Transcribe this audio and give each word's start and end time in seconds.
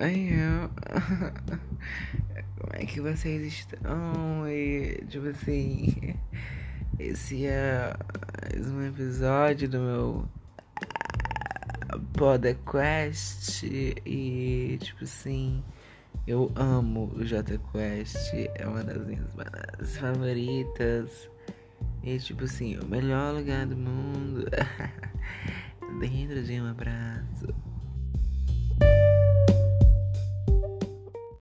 Oi, 0.00 0.30
eu. 0.32 0.70
Como 2.58 2.72
é 2.72 2.86
que 2.86 2.98
vocês 2.98 3.42
estão? 3.42 4.48
E, 4.48 5.04
tipo 5.06 5.28
assim, 5.28 6.14
esse 6.98 7.44
é 7.44 7.94
mais 8.42 8.70
um 8.70 8.82
episódio 8.86 9.68
do 9.68 9.78
meu 9.78 10.28
podcast 12.16 13.66
e, 14.06 14.78
tipo 14.80 15.04
assim, 15.04 15.62
eu 16.26 16.50
amo 16.56 17.12
o 17.14 17.22
J 17.22 17.60
Quest, 17.70 18.32
é 18.54 18.66
uma 18.66 18.82
das 18.82 19.06
minhas 19.06 19.28
bandas 19.34 19.98
favoritas. 19.98 21.28
E, 22.02 22.18
tipo 22.18 22.44
assim, 22.44 22.78
o 22.78 22.86
melhor 22.86 23.34
lugar 23.34 23.66
do 23.66 23.76
mundo 23.76 24.46
dentro 26.00 26.42
de 26.42 26.60
um 26.62 26.70
abraço. 26.70 27.71